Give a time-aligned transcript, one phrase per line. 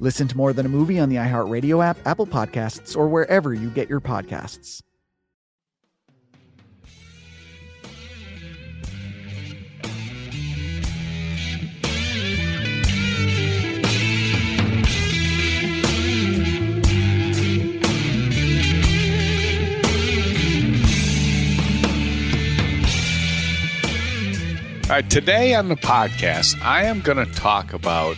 [0.00, 3.70] Listen to More Than a Movie on the iHeartRadio app, Apple Podcasts, or wherever you
[3.70, 4.82] get your podcasts.
[24.84, 28.16] All right, today on the podcast, I am going to talk about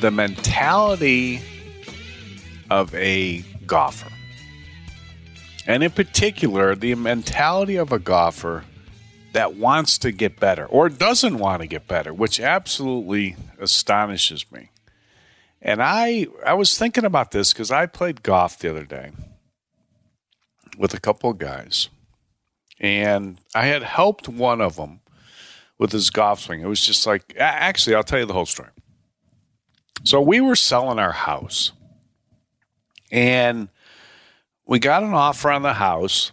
[0.00, 1.40] the mentality
[2.70, 4.10] of a golfer.
[5.66, 8.64] And in particular, the mentality of a golfer
[9.32, 14.70] that wants to get better or doesn't want to get better, which absolutely astonishes me.
[15.60, 19.10] And I I was thinking about this because I played golf the other day
[20.78, 21.88] with a couple of guys
[22.80, 25.00] and I had helped one of them
[25.78, 26.60] with his golf swing.
[26.60, 28.70] It was just like, actually, I'll tell you the whole story.
[30.04, 31.72] So we were selling our house,
[33.10, 33.68] and
[34.66, 36.32] we got an offer on the house,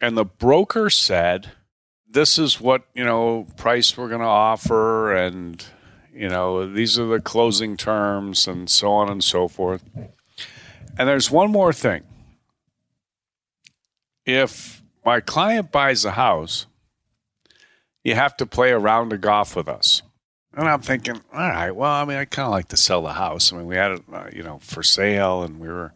[0.00, 1.52] and the broker said,
[2.08, 5.64] "This is what you know price we're going to offer, and
[6.12, 9.82] you know these are the closing terms, and so on and so forth."
[10.98, 12.02] And there's one more thing.
[14.26, 16.66] If my client buys a house,
[18.04, 20.02] you have to play a round of golf with us.
[20.54, 23.14] And I'm thinking, all right, well, I mean, I kind of like to sell the
[23.14, 23.52] house.
[23.52, 25.94] I mean, we had it, uh, you know, for sale, and we were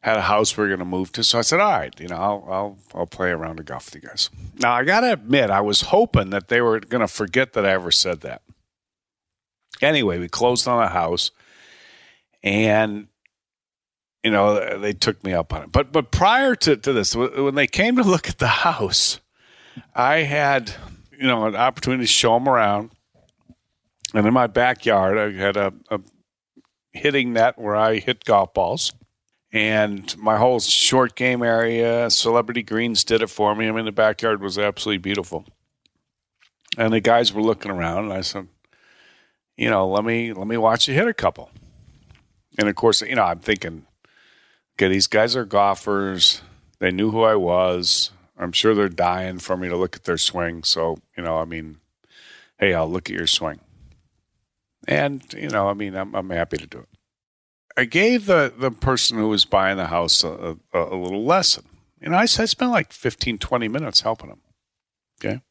[0.00, 1.24] had a house we were going to move to.
[1.24, 3.86] So I said, all right, you know, I'll I'll I'll play around round of golf
[3.86, 4.30] with you guys.
[4.58, 7.66] Now I got to admit, I was hoping that they were going to forget that
[7.66, 8.42] I ever said that.
[9.82, 11.30] Anyway, we closed on the house,
[12.42, 13.08] and
[14.22, 15.72] you know, they took me up on it.
[15.72, 19.20] But but prior to, to this, when they came to look at the house,
[19.94, 20.72] I had
[21.18, 22.90] you know an opportunity to show them around,
[24.14, 26.00] and in my backyard, I had a, a
[26.92, 28.92] hitting net where I hit golf balls,
[29.52, 33.68] and my whole short game area, Celebrity Greens, did it for me.
[33.68, 35.44] I mean, the backyard was absolutely beautiful,
[36.76, 38.48] and the guys were looking around, and I said,
[39.56, 41.50] you know, let me let me watch you hit a couple.
[42.58, 43.86] And of course, you know, I'm thinking
[44.78, 46.42] okay, these guys are golfers.
[46.78, 48.12] They knew who I was.
[48.38, 50.62] I'm sure they're dying for me to look at their swing.
[50.62, 51.78] So, you know, I mean,
[52.58, 53.58] hey, I'll look at your swing.
[54.88, 56.88] And, you know, I mean, I'm, I'm happy to do it.
[57.76, 61.64] I gave the, the person who was buying the house a, a, a little lesson.
[62.00, 64.40] You know, I, I spent like 15, 20 minutes helping him.
[65.22, 65.42] Okay.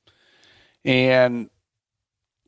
[0.83, 1.51] And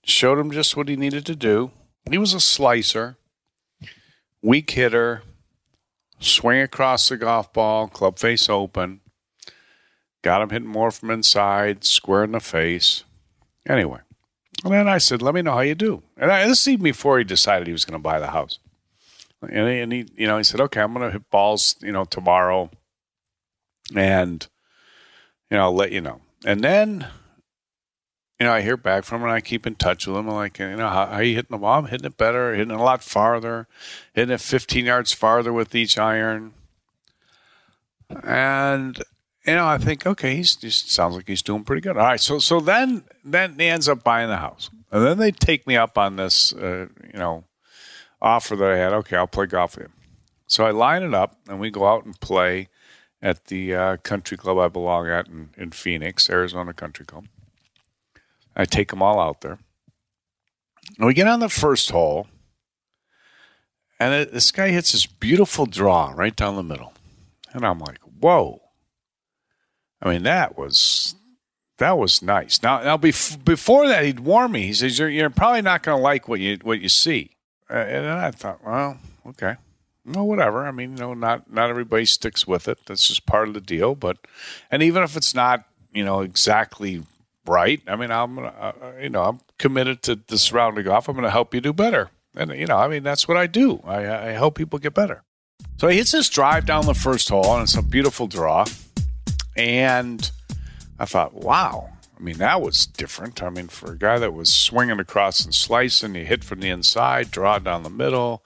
[0.03, 1.71] showed him just what he needed to do.
[2.09, 3.17] He was a slicer,
[4.41, 5.21] weak hitter,
[6.19, 9.01] swing across the golf ball, club face open.
[10.23, 13.03] Got him hitting more from inside, square in the face.
[13.67, 13.99] Anyway,
[14.63, 16.83] and then I said, "Let me know how you do." And I, this is even
[16.83, 18.59] before he decided he was going to buy the house.
[19.41, 21.91] And he, and he, you know, he said, "Okay, I'm going to hit balls, you
[21.91, 22.69] know, tomorrow,
[23.95, 24.47] and
[25.49, 27.07] you know, I'll let you know." And then
[28.39, 30.29] you know, I hear back from him and I keep in touch with him.
[30.29, 31.79] I'm like, you know, how, how are you hitting the ball?
[31.79, 33.67] I'm hitting it better, hitting it a lot farther,
[34.13, 36.53] hitting it 15 yards farther with each iron.
[38.23, 39.03] And,
[39.49, 41.97] you know, I think, okay, he's just sounds like he's doing pretty good.
[41.97, 42.19] All right.
[42.19, 44.69] So, so then, then he ends up buying the house.
[44.91, 47.45] And then they take me up on this, uh, you know,
[48.21, 48.93] offer that I had.
[48.93, 49.93] Okay, I'll play golf with you.
[50.47, 52.69] So I line it up and we go out and play
[53.21, 57.25] at the uh, country club I belong at in, in Phoenix, Arizona Country Club.
[58.55, 59.59] I take them all out there.
[60.97, 62.27] And we get on the first hole,
[63.99, 66.93] and it, this guy hits this beautiful draw right down the middle.
[67.53, 68.61] And I'm like, whoa.
[70.01, 71.15] I mean, that was
[71.77, 72.61] that was nice.
[72.61, 74.63] Now, now bef- before that, he'd warn me.
[74.63, 77.31] He says, "You're, you're probably not going to like what you what you see."
[77.69, 78.97] Uh, and then I thought, well,
[79.27, 79.55] okay,
[80.05, 80.65] well, whatever.
[80.65, 82.79] I mean, you know, not not everybody sticks with it.
[82.85, 83.95] That's just part of the deal.
[83.95, 84.17] But,
[84.71, 87.03] and even if it's not, you know, exactly
[87.45, 88.71] right, I mean, I'm, uh,
[89.01, 91.07] you know, I'm committed to this round of golf.
[91.07, 92.09] I'm going to help you do better.
[92.35, 93.81] And you know, I mean, that's what I do.
[93.85, 95.23] I, I help people get better.
[95.77, 98.65] So he hits this drive down the first hole, and it's a beautiful draw.
[99.59, 100.31] And
[100.99, 101.89] I thought, wow.
[102.17, 103.43] I mean, that was different.
[103.43, 106.69] I mean, for a guy that was swinging across and slicing, he hit from the
[106.69, 108.41] inside, draw down the middle.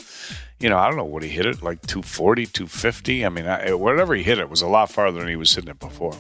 [0.60, 3.26] You know, I don't know what he hit it, like 240, 250.
[3.26, 5.70] I mean, I, whatever he hit it was a lot farther than he was hitting
[5.70, 6.16] it before.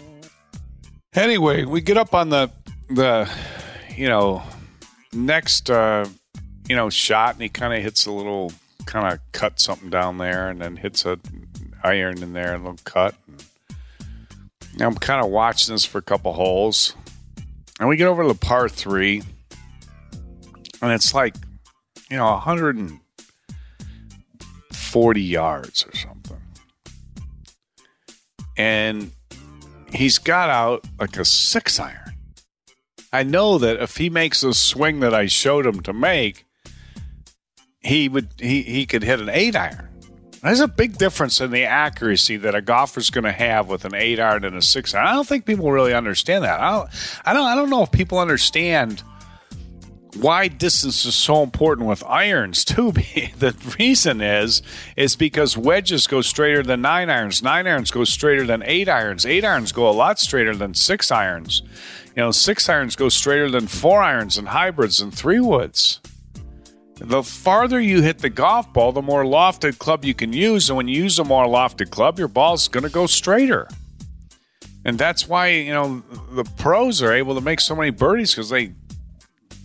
[1.15, 2.51] Anyway, we get up on the,
[2.89, 3.27] the
[3.95, 4.43] you know,
[5.11, 6.05] next, uh,
[6.69, 8.51] you know, shot, and he kind of hits a little,
[8.85, 11.19] kind of cut something down there, and then hits a
[11.83, 13.15] iron in there, a little cut.
[14.79, 16.95] I'm kind of watching this for a couple holes.
[17.79, 19.23] And we get over to the par three,
[20.81, 21.35] and it's like,
[22.09, 26.41] you know, 140 yards or something.
[28.57, 29.11] And
[29.91, 31.99] he's got out like a six iron.
[33.11, 36.45] I know that if he makes the swing that I showed him to make,
[37.79, 39.89] he would he, he could hit an eight iron.
[40.43, 43.95] There's a big difference in the accuracy that a golfer's going to have with an
[43.95, 45.07] eight iron and a six iron.
[45.07, 46.59] I don't think people really understand that.
[46.59, 46.89] I don't,
[47.25, 49.03] I don't, I don't know if people understand
[50.17, 52.91] why distance is so important with irons too.
[52.91, 54.61] the reason is
[54.97, 57.41] is because wedges go straighter than nine irons.
[57.41, 59.25] Nine irons go straighter than eight irons.
[59.25, 61.61] Eight irons go a lot straighter than six irons.
[62.17, 66.01] You know, six irons go straighter than four irons and hybrids and three woods
[67.03, 70.69] the farther you hit the golf ball, the more lofted club you can use.
[70.69, 73.67] And when you use a more lofted club, your ball's going to go straighter.
[74.85, 76.01] And that's why, you know,
[76.31, 78.73] the pros are able to make so many birdies because they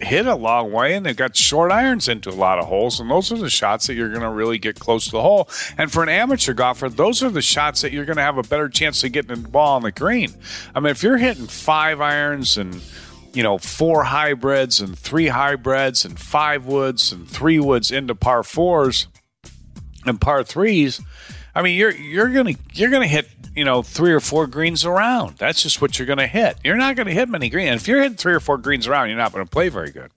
[0.00, 3.00] hit a long way and they've got short irons into a lot of holes.
[3.00, 5.48] And those are the shots that you're going to really get close to the hole.
[5.76, 8.42] And for an amateur golfer, those are the shots that you're going to have a
[8.42, 10.34] better chance of getting the ball on the green.
[10.74, 12.80] I mean, if you're hitting five irons and
[13.32, 18.42] you know, four hybrids and three hybrids and five woods and three woods into par
[18.42, 19.08] fours
[20.06, 21.00] and par threes,
[21.54, 25.38] I mean, you're you're gonna you're gonna hit you know three or four greens around.
[25.38, 26.56] That's just what you're gonna hit.
[26.64, 27.70] You're not gonna hit many greens.
[27.70, 30.10] And if you're hitting three or four greens around, you're not gonna play very good.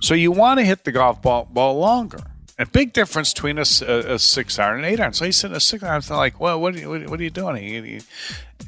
[0.00, 2.20] So you want to hit the golf ball ball longer.
[2.58, 5.14] A big difference between a, a, a, six iron and eight iron.
[5.14, 6.02] So he said a six iron.
[6.10, 8.02] I'm like, well, what are you, what are you doing?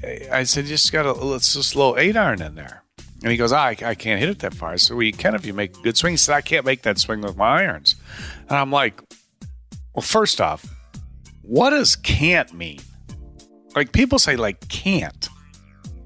[0.02, 2.82] I said, just got a let's just little eight iron in there.
[3.22, 4.76] And he goes, oh, I, I can't hit it that far.
[4.78, 6.14] So you can if you make good swing.
[6.14, 7.94] He said, I can't make that swing with my irons.
[8.48, 9.00] And I'm like,
[9.94, 10.66] well, first off,
[11.42, 12.80] what does can't mean?
[13.76, 15.28] Like people say, like can't.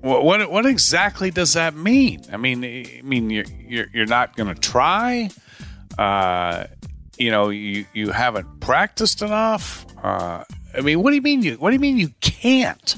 [0.00, 2.22] What what, what exactly does that mean?
[2.32, 5.30] I mean, I mean you're you're, you're not going to try.
[5.98, 6.66] Uh,
[7.18, 9.86] you know, you you haven't practiced enough.
[10.02, 10.44] Uh,
[10.76, 11.54] I mean, what do you mean you?
[11.54, 12.96] What do you mean you can't?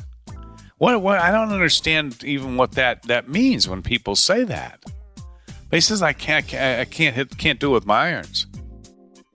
[0.78, 4.82] What, what I don't understand even what that that means when people say that.
[5.70, 8.47] But he says I can't I can't hit can't do it with my irons.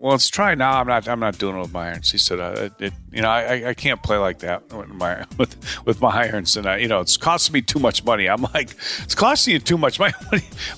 [0.04, 0.82] Well, let's try now.
[0.82, 2.12] I'm not I'm not doing it with my irons.
[2.12, 5.56] He said, uh, it, you know, I, I can't play like that with my with,
[5.86, 8.28] with my irons, and I, you know, it's costing me too much money.
[8.28, 10.14] I'm like, it's costing you too much money.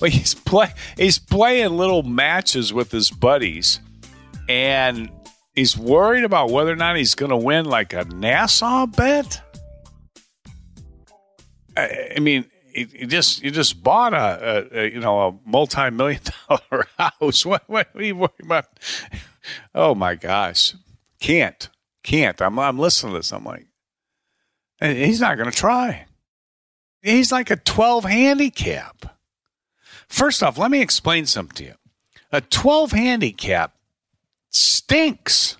[0.00, 3.80] He's play he's playing little matches with his buddies,
[4.48, 5.10] and
[5.56, 9.42] he's worried about whether or not he's going to win like a Nassau bet.
[11.76, 15.90] I, I mean, you just you just bought a, a, a you know a multi
[15.90, 17.46] million dollar house.
[17.46, 18.66] What, what are you worried about?
[19.74, 20.74] Oh my gosh,
[21.20, 21.68] can't
[22.02, 22.40] can't.
[22.40, 23.32] I'm I'm listening to this.
[23.32, 23.66] I'm like,
[24.80, 26.06] he's not going to try.
[27.02, 29.16] He's like a 12 handicap.
[30.08, 31.74] First off, let me explain something to you.
[32.32, 33.76] A 12 handicap
[34.50, 35.56] stinks.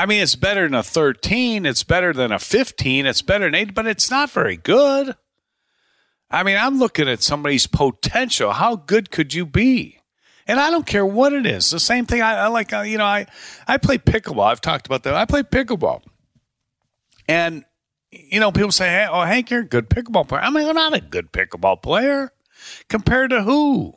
[0.00, 1.66] I mean, it's better than a 13.
[1.66, 3.04] It's better than a 15.
[3.04, 5.14] It's better than 8, but it's not very good.
[6.30, 8.52] I mean, I'm looking at somebody's potential.
[8.52, 9.98] How good could you be?
[10.46, 11.68] And I don't care what it is.
[11.68, 12.22] The same thing.
[12.22, 13.26] I, I like, uh, you know, I,
[13.68, 14.46] I play pickleball.
[14.46, 15.12] I've talked about that.
[15.12, 16.00] I play pickleball.
[17.28, 17.66] And,
[18.10, 20.40] you know, people say, hey, oh, Hank, you're a good pickleball player.
[20.40, 22.32] I mean, I'm not a good pickleball player.
[22.88, 23.92] Compared to who?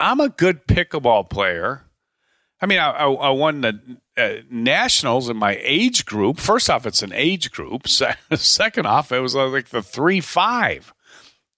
[0.00, 1.85] I'm a good pickleball player
[2.60, 3.80] I mean, I, I, I won the
[4.16, 6.38] uh, nationals in my age group.
[6.38, 7.86] First off, it's an age group.
[8.34, 10.92] Second off, it was like the three five.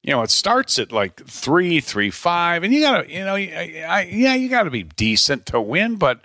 [0.02, 3.84] You know, it starts at like three, three, five, and you gotta, you know, I,
[3.86, 5.96] I, yeah, you gotta be decent to win.
[5.96, 6.20] But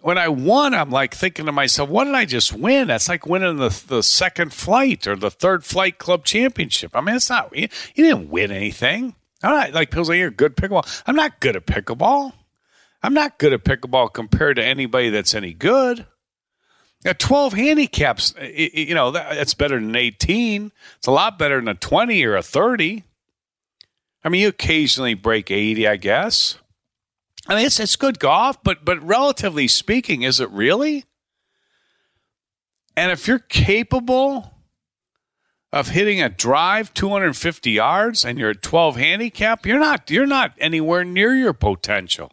[0.00, 2.88] when I won, I'm like thinking to myself, what did I just win?
[2.88, 6.96] That's like winning the the second flight or the third flight club championship.
[6.96, 9.14] I mean, it's not you, you didn't win anything.
[9.42, 11.02] I'm like people say you're good pickleball.
[11.06, 12.32] I'm not good at pickleball.
[13.02, 16.06] I'm not good at pickleball compared to anybody that's any good.
[17.04, 20.70] At 12 handicaps, you know, that's better than 18.
[20.98, 23.04] It's a lot better than a 20 or a 30.
[24.22, 26.58] I mean, you occasionally break 80, I guess.
[27.48, 31.06] I mean, it's, it's good golf, but, but relatively speaking, is it really?
[32.96, 34.52] And if you're capable
[35.72, 40.52] of hitting a drive 250 yards and you're at 12 handicap, you're not, you're not
[40.58, 42.30] anywhere near your potential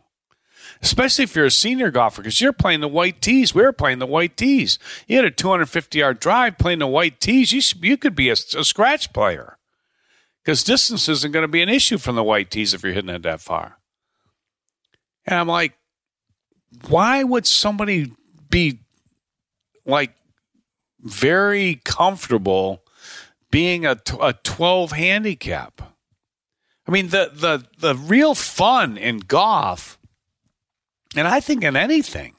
[0.82, 3.54] especially if you're a senior golfer, because you're playing the white tees.
[3.54, 4.80] We are playing the white tees.
[5.08, 7.52] You had a 250 yard drive playing the white tees.
[7.52, 9.58] You, should, you could be a, a scratch player
[10.44, 13.14] because distance isn't going to be an issue from the white tees if you're hitting
[13.14, 13.80] it that far.
[15.26, 15.74] And I'm like,
[16.88, 18.14] why would somebody
[18.50, 18.80] be
[19.86, 20.14] like
[21.02, 22.82] very comfortable
[23.52, 25.82] being a, a 12 handicap?
[26.88, 29.98] I mean, the, the, the real fun in golf
[31.18, 32.36] and I think in anything,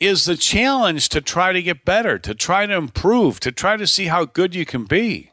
[0.00, 3.86] is the challenge to try to get better, to try to improve, to try to
[3.86, 5.30] see how good you can be.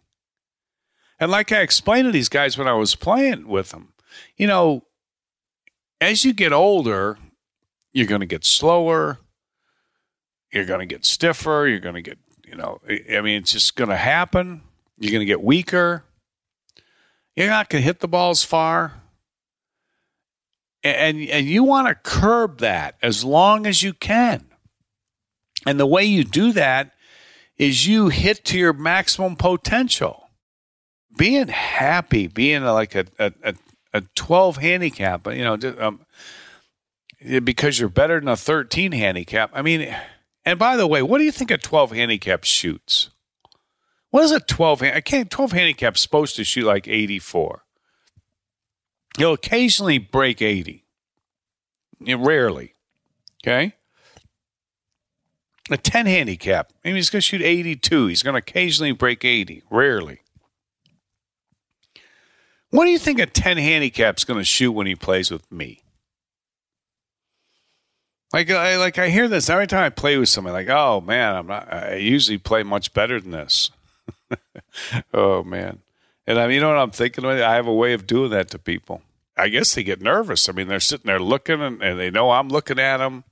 [1.20, 3.94] And like I explained to these guys when I was playing with them,
[4.36, 4.84] you know,
[6.01, 7.18] as you get older,
[7.94, 9.20] you're going to get slower,
[10.51, 13.75] you're going to get stiffer, you're going to get, you know, I mean, it's just
[13.75, 14.62] going to happen.
[15.00, 16.04] You're going to get weaker.
[17.36, 18.94] You're not going to hit the balls far
[20.84, 24.46] and and you want to curb that as long as you can.
[25.65, 26.93] And the way you do that
[27.57, 30.29] is you hit to your maximum potential.
[31.17, 33.55] Being happy, being like a a,
[33.93, 36.05] a 12 handicap, you know, um,
[37.43, 39.50] because you're better than a 13 handicap.
[39.53, 39.93] I mean,
[40.46, 43.10] and by the way, what do you think a 12 handicap shoots?
[44.12, 47.63] What is a 12 I can't 12 handicap supposed to shoot like 84.
[49.17, 50.86] He'll occasionally break 80.
[52.00, 52.75] Rarely.
[53.43, 53.74] Okay?
[55.69, 56.71] A 10 handicap.
[56.83, 58.07] Maybe he's going to shoot 82.
[58.07, 59.63] He's going to occasionally break 80.
[59.69, 60.21] Rarely.
[62.69, 65.81] What do you think a 10 handicap's going to shoot when he plays with me?
[68.33, 70.53] Like I like I hear this every time I play with somebody.
[70.53, 71.71] Like, oh man, I'm not.
[71.71, 73.71] I usually play much better than this.
[75.13, 75.79] oh man,
[76.27, 77.25] and I you know what I'm thinking?
[77.25, 79.01] I have a way of doing that to people.
[79.38, 80.50] I guess they get nervous.
[80.50, 83.24] I mean, they're sitting there looking, and, and they know I'm looking at them.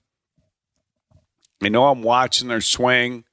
[1.61, 3.23] They know I'm watching their swing.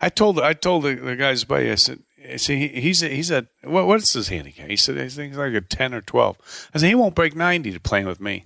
[0.00, 2.00] I told I told the, the guys by I said,
[2.36, 4.68] see, he's a, he's a what, what's his handicap?
[4.68, 6.36] He said, he's like a ten or twelve.
[6.74, 8.44] I said he won't break ninety to playing with me.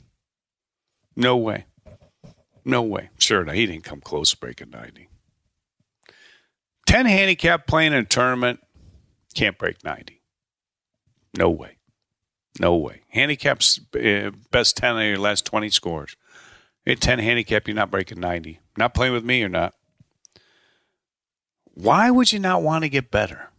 [1.17, 1.65] No way,
[2.65, 3.11] no way.
[3.19, 5.09] Sure, no, he didn't come close breaking ninety.
[6.87, 8.61] Ten handicap playing in a tournament
[9.35, 10.23] can't break ninety.
[11.37, 11.79] No way.
[12.59, 13.03] No way.
[13.09, 16.17] Handicaps uh, best 10 of your last 20 scores.
[16.87, 18.59] At 10 handicap, you're not breaking 90.
[18.77, 19.75] Not playing with me or not.
[21.75, 23.51] Why would you not want to get better?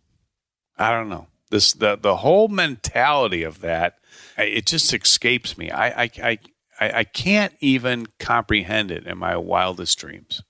[0.77, 1.27] I don't know.
[1.50, 3.98] This the the whole mentality of that
[4.38, 5.69] it just escapes me.
[5.71, 6.39] I I I
[6.79, 10.41] I can't even comprehend it in my wildest dreams.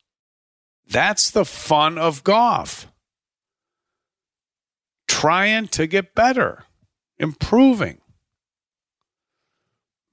[0.87, 2.87] That's the fun of golf.
[5.07, 6.65] Trying to get better,
[7.17, 7.99] improving.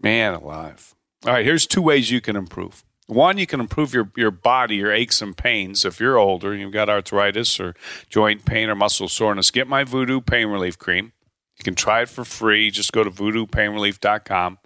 [0.01, 0.95] Man alive.
[1.27, 2.85] All right, here's two ways you can improve.
[3.07, 5.85] One, you can improve your, your body, your aches and pains.
[5.85, 7.75] If you're older, you've got arthritis or
[8.11, 11.13] joint pain or muscle soreness, get my Voodoo Pain Relief Cream.
[11.57, 12.71] You can try it for free.
[12.71, 14.59] Just go to voodoopainrelief.com.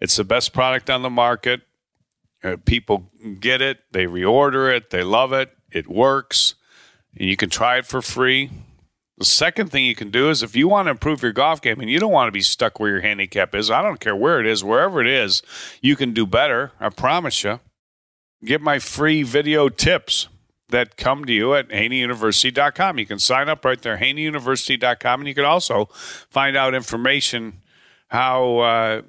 [0.00, 1.62] It's the best product on the market.
[2.44, 6.54] Uh, people get it, they reorder it, they love it, it works.
[7.18, 8.50] And you can try it for free.
[9.18, 11.80] The second thing you can do is if you want to improve your golf game
[11.80, 14.38] and you don't want to be stuck where your handicap is, I don't care where
[14.38, 15.42] it is, wherever it is,
[15.82, 16.70] you can do better.
[16.78, 17.58] I promise you.
[18.44, 20.28] Get my free video tips
[20.68, 23.00] that come to you at haneyuniversity.com.
[23.00, 25.86] You can sign up right there, haneyuniversity.com, and you can also
[26.30, 27.62] find out information
[28.08, 29.02] how uh,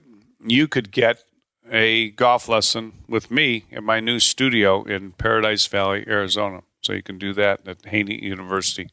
[0.44, 1.24] you could get
[1.70, 6.63] a golf lesson with me at my new studio in Paradise Valley, Arizona.
[6.82, 8.89] So you can do that at Haney University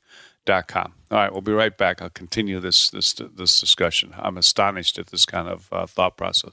[0.68, 0.94] com.
[1.10, 2.02] All right, we'll be right back.
[2.02, 4.14] I'll continue this this this discussion.
[4.18, 6.52] I'm astonished at this kind of uh, thought process.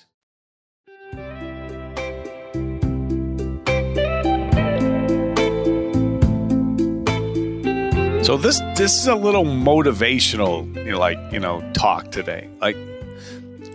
[8.31, 12.49] So this this is a little motivational, you know, like you know, talk today.
[12.61, 12.77] Like,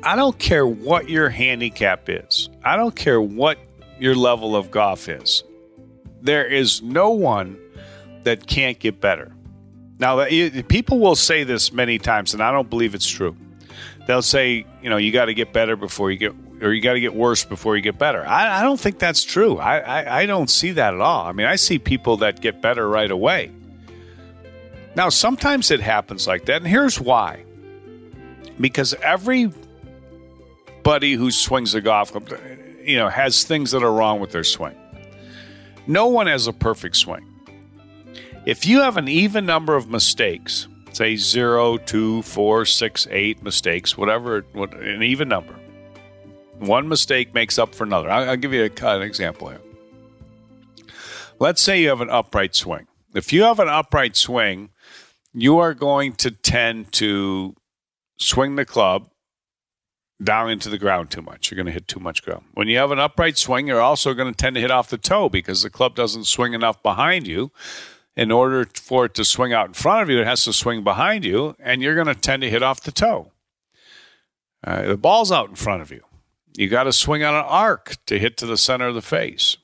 [0.03, 2.49] I don't care what your handicap is.
[2.65, 3.59] I don't care what
[3.99, 5.45] your level of golf is.
[6.23, 7.59] There is no one
[8.23, 9.31] that can't get better.
[9.99, 13.37] Now, people will say this many times, and I don't believe it's true.
[14.07, 16.95] They'll say, you know, you got to get better before you get, or you got
[16.95, 18.25] to get worse before you get better.
[18.27, 19.59] I, I don't think that's true.
[19.59, 21.27] I, I, I don't see that at all.
[21.27, 23.53] I mean, I see people that get better right away.
[24.97, 27.45] Now, sometimes it happens like that, and here's why.
[28.59, 29.53] Because everybody
[31.13, 32.33] who swings a golf club,
[32.83, 34.75] you know, has things that are wrong with their swing.
[35.87, 37.27] No one has a perfect swing.
[38.47, 43.99] If you have an even number of mistakes, say zero, two, four, six, eight mistakes,
[43.99, 45.55] whatever, what, an even number,
[46.59, 48.11] one mistake makes up for another.
[48.11, 49.61] I'll, I'll give you a, an example here.
[51.39, 52.87] Let's say you have an upright swing.
[53.15, 54.71] If you have an upright swing,
[55.37, 57.55] you are going to tend to
[58.19, 59.11] swing the club
[60.23, 61.51] down into the ground too much.
[61.51, 62.47] You're going to hit too much ground.
[62.55, 64.97] When you have an upright swing, you're also going to tend to hit off the
[64.97, 67.53] toe because the club doesn't swing enough behind you.
[68.17, 70.83] In order for it to swing out in front of you, it has to swing
[70.83, 73.31] behind you, and you're going to tend to hit off the toe.
[74.65, 76.03] Uh, the ball's out in front of you.
[76.57, 79.59] You got to swing on an arc to hit to the center of the face.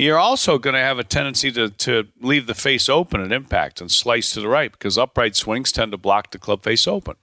[0.00, 3.82] You're also going to have a tendency to, to leave the face open at impact
[3.82, 7.16] and slice to the right because upright swings tend to block the club face open.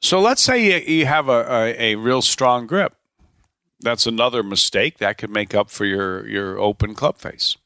[0.00, 2.94] So let's say you, you have a, a, a real strong grip.
[3.80, 7.58] That's another mistake that could make up for your, your open club face.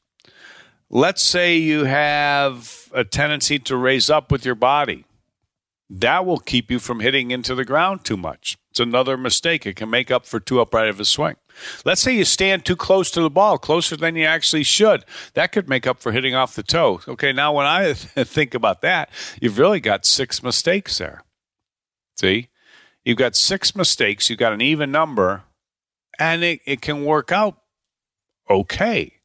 [0.89, 5.05] Let's say you have a tendency to raise up with your body.
[5.89, 8.57] That will keep you from hitting into the ground too much.
[8.69, 9.65] It's another mistake.
[9.65, 11.37] It can make up for too upright of a swing.
[11.85, 15.05] Let's say you stand too close to the ball, closer than you actually should.
[15.33, 17.01] That could make up for hitting off the toe.
[17.07, 19.09] Okay, now when I think about that,
[19.41, 21.23] you've really got six mistakes there.
[22.17, 22.49] See?
[23.05, 25.43] You've got six mistakes, you've got an even number,
[26.19, 27.57] and it, it can work out
[28.49, 29.18] okay.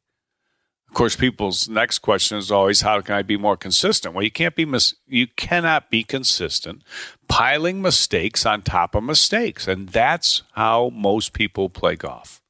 [0.94, 4.14] Of course, people's next question is always, how can I be more consistent?
[4.14, 6.84] Well, you can't be mis- you cannot be consistent
[7.26, 12.40] piling mistakes on top of mistakes, and that's how most people play golf.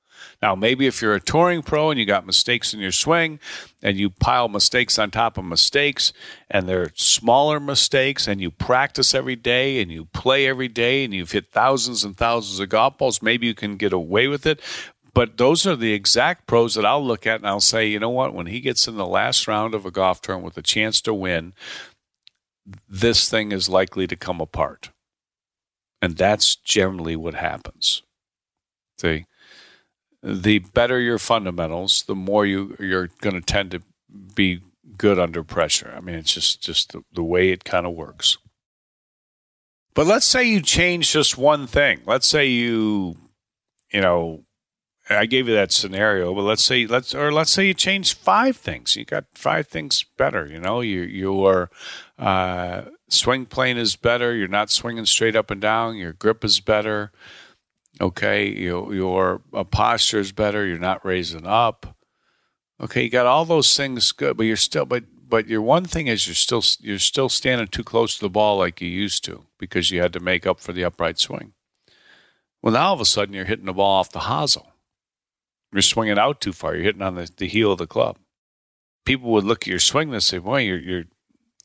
[0.43, 3.41] Now, maybe if you're a touring pro and you got mistakes in your swing
[3.83, 6.13] and you pile mistakes on top of mistakes
[6.51, 11.15] and they're smaller mistakes and you practice every day and you play every day and
[11.15, 14.61] you've hit thousands and thousands of golf balls, maybe you can get away with it.
[15.15, 18.11] But those are the exact pros that I'll look at and I'll say, you know
[18.11, 21.01] what, when he gets in the last round of a golf tournament with a chance
[21.03, 21.55] to win,
[22.89, 24.91] this thing is likely to come apart.
[26.03, 28.03] And that's generally what happens.
[28.99, 29.27] See?
[30.23, 33.83] The better your fundamentals, the more you you're going to tend to
[34.35, 34.61] be
[34.97, 35.93] good under pressure.
[35.97, 38.39] I mean, it's just just the, the way it kind of works.
[39.95, 42.01] But let's say you change just one thing.
[42.05, 43.17] Let's say you,
[43.93, 44.44] you know,
[45.11, 48.57] I gave you that scenario, but let's say let's or let's say you change five
[48.57, 48.97] things.
[48.97, 50.47] You got five things better.
[50.47, 51.71] You know, you your
[52.19, 54.35] uh, swing plane is better.
[54.35, 55.97] You're not swinging straight up and down.
[55.97, 57.13] Your grip is better.
[58.01, 60.65] Okay, your your uh, posture is better.
[60.65, 61.97] You're not raising up.
[62.81, 66.07] Okay, you got all those things good, but you're still but but your one thing
[66.07, 69.45] is you're still you're still standing too close to the ball like you used to
[69.59, 71.53] because you had to make up for the upright swing.
[72.63, 74.74] Well, now all of a sudden you're hitting the ball off the hosel
[75.75, 76.75] you're swinging out too far.
[76.75, 78.19] You're hitting on the, the heel of the club.
[79.05, 81.05] People would look at your swing and say, "Boy, your your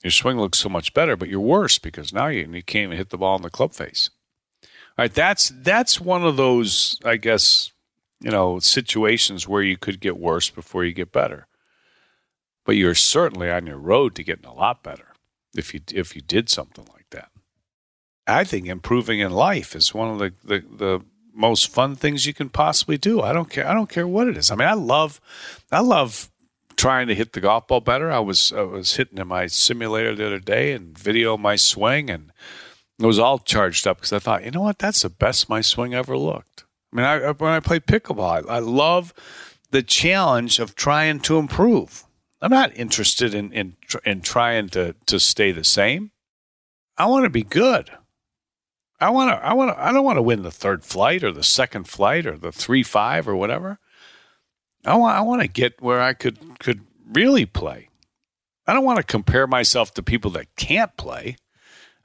[0.04, 2.98] your swing looks so much better, but you're worse because now you, you can't even
[2.98, 4.10] hit the ball in the club face."
[4.64, 7.72] All right, that's that's one of those, I guess,
[8.20, 11.48] you know, situations where you could get worse before you get better.
[12.66, 15.14] But you're certainly on your road to getting a lot better
[15.56, 17.30] if you if you did something like that.
[18.28, 22.34] I think improving in life is one of the, the, the most fun things you
[22.34, 23.22] can possibly do.
[23.22, 23.68] I don't care.
[23.68, 24.52] I don't care what it is.
[24.52, 25.22] I mean, I love,
[25.72, 26.30] I love
[26.80, 28.12] trying to hit the golf ball better.
[28.12, 32.10] I was I was hitting in my simulator the other day and video my swing,
[32.10, 32.32] and
[32.98, 35.62] it was all charged up because I thought, you know what, that's the best my
[35.62, 36.66] swing ever looked.
[36.92, 39.14] I mean, I, when I play pickleball, I, I love
[39.72, 42.06] the challenge of trying to improve.
[42.42, 46.12] I'm not interested in in in trying to to stay the same.
[46.98, 47.92] I want to be good.
[49.02, 49.46] I want to.
[49.46, 49.84] I want to.
[49.84, 52.84] I don't want to win the third flight or the second flight or the three
[52.84, 53.80] five or whatever.
[54.86, 55.18] I want.
[55.18, 56.82] I want to get where I could could
[57.12, 57.90] really play.
[58.68, 61.38] I don't want to compare myself to people that can't play.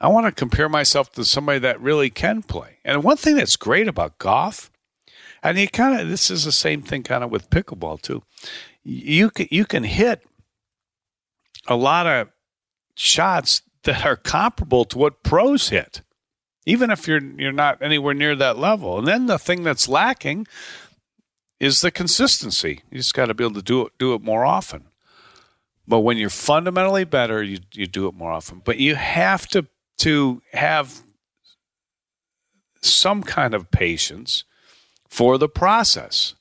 [0.01, 2.79] I want to compare myself to somebody that really can play.
[2.85, 4.71] And one thing that's great about golf,
[5.43, 8.23] and you kind of this is the same thing kind of with pickleball too.
[8.85, 10.23] You can you can hit
[11.67, 12.29] a lot of
[12.95, 16.03] shots that are comparable to what pros hit
[16.67, 18.99] even if you're you're not anywhere near that level.
[18.99, 20.47] And then the thing that's lacking
[21.61, 22.83] is the consistency.
[22.91, 24.85] You just got to be able to do it do it more often.
[25.87, 28.63] But when you're fundamentally better, you you do it more often.
[28.65, 29.67] But you have to
[29.99, 31.03] to have
[32.81, 34.45] some kind of patience
[35.09, 36.35] for the process.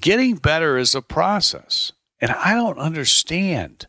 [0.00, 1.92] Getting better is a process.
[2.20, 3.86] And I don't understand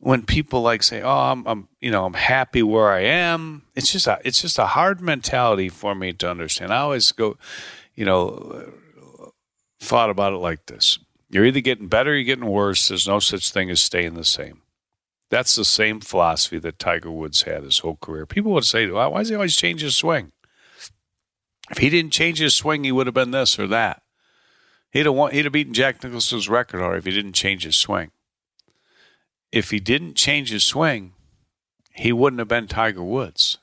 [0.00, 3.92] when people like say, "Oh, I'm, I'm, you know, I'm happy where I am," it's
[3.92, 6.72] just a, it's just a hard mentality for me to understand.
[6.72, 7.36] I always go,
[7.94, 8.72] you know,
[9.80, 10.98] thought about it like this:
[11.30, 12.88] you're either getting better, or you're getting worse.
[12.88, 14.62] There's no such thing as staying the same.
[15.30, 18.24] That's the same philosophy that Tiger Woods had his whole career.
[18.24, 20.32] People would say, "Why does he always change his swing?"
[21.70, 24.02] If he didn't change his swing, he would have been this or that.
[24.90, 27.76] He'd have won, he'd have beaten Jack Nicklaus's record or if he didn't change his
[27.76, 28.10] swing
[29.52, 31.12] if he didn't change his swing,
[31.92, 33.58] he wouldn't have been Tiger Woods.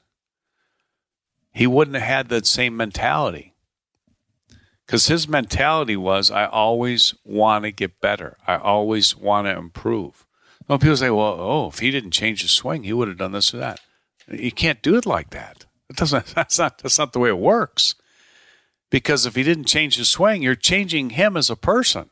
[1.54, 3.54] He wouldn't have had that same mentality.
[4.86, 8.38] Because his mentality was, I always want to get better.
[8.46, 10.26] I always want to improve.
[10.68, 13.32] Well, people say, well, oh, if he didn't change his swing, he would have done
[13.32, 13.80] this or that.
[14.28, 15.66] You can't do it like that.
[15.90, 17.96] It doesn't, that's, not, that's not the way it works.
[18.92, 22.10] Because if he didn't change his swing, you're changing him as a person.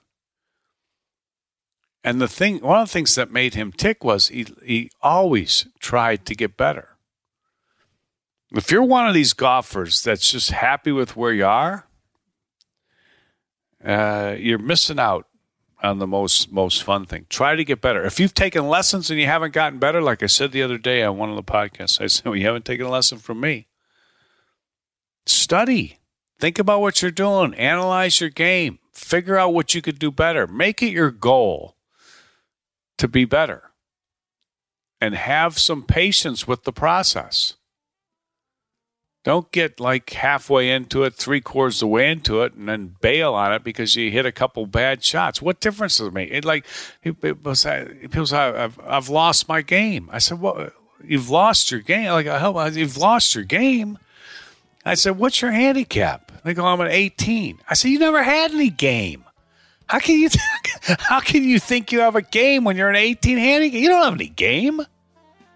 [2.04, 5.68] And the thing, one of the things that made him tick was he, he always
[5.80, 6.90] tried to get better.
[8.52, 11.88] If you're one of these golfers that's just happy with where you are,
[13.84, 15.28] uh, you're missing out
[15.82, 17.26] on the most most fun thing.
[17.30, 18.06] Try to get better.
[18.06, 21.04] If you've taken lessons and you haven't gotten better, like I said the other day
[21.04, 23.68] on one of the podcasts, I said, well, you haven't taken a lesson from me.
[25.26, 26.00] Study.
[26.40, 27.54] Think about what you're doing.
[27.54, 28.80] Analyze your game.
[28.92, 30.46] Figure out what you could do better.
[30.48, 31.76] Make it your goal
[33.04, 33.72] to be better
[35.02, 37.56] and have some patience with the process.
[39.26, 42.96] Don't get like halfway into it, three quarters of the way into it, and then
[43.02, 45.42] bail on it because you hit a couple bad shots.
[45.42, 46.32] What difference does it make?
[46.32, 46.66] It like
[47.06, 50.10] uh, people say, people say I've, I've lost my game.
[50.10, 50.70] I said, "Well,
[51.04, 52.10] you've lost your game.
[52.10, 54.00] Like, I you've lost your game."
[54.86, 58.52] I said, "What's your handicap?" They go, "I'm an 18." I said, "You never had
[58.52, 59.26] any game.
[59.88, 60.30] How can you
[60.82, 63.80] how can you think you have a game when you're an 18 handicap?
[63.80, 64.82] You don't have any game."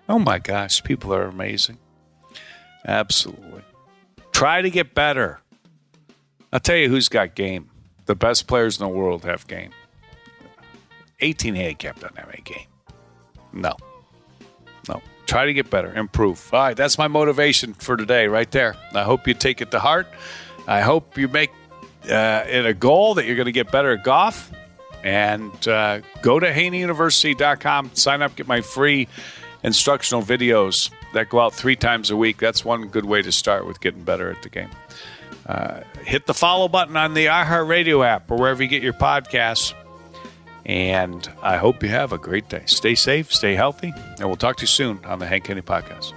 [0.09, 1.77] Oh my gosh, people are amazing.
[2.85, 3.63] Absolutely.
[4.31, 5.41] Try to get better.
[6.53, 7.69] I'll tell you who's got game.
[8.05, 9.71] The best players in the world have game.
[11.19, 12.67] 18 handicap doesn't have any game.
[13.51, 13.75] No.
[14.87, 15.01] No.
[15.25, 16.53] Try to get better, improve.
[16.53, 18.75] All right, that's my motivation for today, right there.
[18.93, 20.07] I hope you take it to heart.
[20.67, 21.51] I hope you make
[22.09, 24.51] uh, it a goal that you're going to get better at golf.
[25.03, 29.07] And uh, go to haneyuniversity.com, sign up, get my free
[29.63, 32.37] instructional videos that go out three times a week.
[32.37, 34.69] That's one good way to start with getting better at the game.
[35.45, 39.73] Uh, hit the follow button on the iHeartRadio app or wherever you get your podcasts.
[40.65, 42.63] And I hope you have a great day.
[42.65, 46.16] Stay safe, stay healthy, and we'll talk to you soon on the Hank Haney Podcast.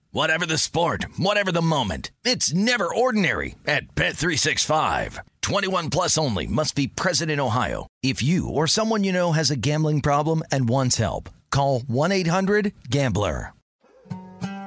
[0.13, 5.19] Whatever the sport, whatever the moment, it's never ordinary at Bet365.
[5.41, 7.87] 21 plus only must be present in Ohio.
[8.03, 13.53] If you or someone you know has a gambling problem and wants help, call 1-800-GAMBLER.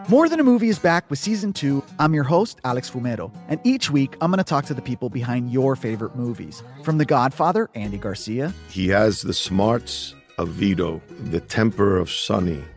[0.09, 1.85] More Than a Movie is back with season two.
[1.99, 5.11] I'm your host, Alex Fumero, and each week I'm going to talk to the people
[5.11, 6.63] behind your favorite movies.
[6.85, 8.55] From The Godfather, Andy Garcia.
[8.71, 12.65] He has the smarts of Vito, the temper of Sonny